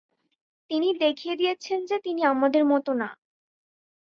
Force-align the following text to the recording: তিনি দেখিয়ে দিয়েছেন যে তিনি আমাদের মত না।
তিনি 0.69 0.89
দেখিয়ে 0.99 1.35
দিয়েছেন 1.35 1.79
যে 1.85 1.97
তিনি 1.99 2.21
আমাদের 2.23 2.63
মত 2.65 2.87
না। 3.01 3.09